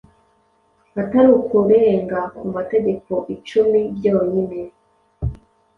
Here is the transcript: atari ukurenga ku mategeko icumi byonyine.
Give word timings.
atari 1.01 1.29
ukurenga 1.39 2.19
ku 2.35 2.43
mategeko 2.55 3.13
icumi 3.35 3.79
byonyine. 3.95 4.59